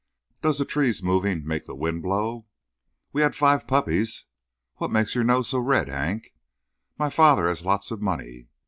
[0.41, 2.47] Does the trees moving make the wind blow?
[3.13, 4.25] We had five puppies.
[4.77, 6.33] What makes your nose so red, Hank?
[6.97, 8.47] My father has lots of money.